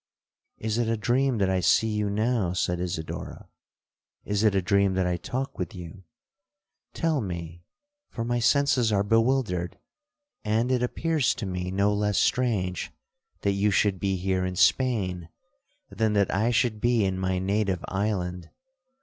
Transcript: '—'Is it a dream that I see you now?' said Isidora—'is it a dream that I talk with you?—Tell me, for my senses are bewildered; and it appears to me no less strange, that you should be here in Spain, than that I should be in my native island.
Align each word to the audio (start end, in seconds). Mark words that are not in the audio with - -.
'—'Is 0.57 0.79
it 0.79 0.87
a 0.87 0.97
dream 0.97 1.37
that 1.37 1.49
I 1.51 1.59
see 1.59 1.89
you 1.89 2.09
now?' 2.09 2.53
said 2.53 2.79
Isidora—'is 2.79 4.43
it 4.43 4.55
a 4.55 4.61
dream 4.63 4.95
that 4.95 5.05
I 5.05 5.15
talk 5.15 5.59
with 5.59 5.75
you?—Tell 5.75 7.21
me, 7.21 7.61
for 8.09 8.25
my 8.25 8.39
senses 8.39 8.91
are 8.91 9.03
bewildered; 9.03 9.77
and 10.43 10.71
it 10.71 10.81
appears 10.81 11.35
to 11.35 11.45
me 11.45 11.69
no 11.69 11.93
less 11.93 12.17
strange, 12.17 12.91
that 13.41 13.51
you 13.51 13.69
should 13.69 13.99
be 13.99 14.15
here 14.15 14.43
in 14.43 14.55
Spain, 14.55 15.29
than 15.91 16.13
that 16.13 16.33
I 16.33 16.49
should 16.49 16.81
be 16.81 17.05
in 17.05 17.19
my 17.19 17.37
native 17.37 17.85
island. 17.87 18.49